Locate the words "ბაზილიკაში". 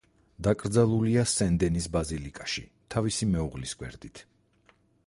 1.97-2.65